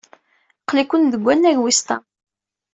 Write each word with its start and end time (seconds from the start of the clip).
Aql-iken 0.61 1.03
deg 1.13 1.21
wannag 1.23 1.57
wis 1.61 1.79
ṭam. 1.87 2.03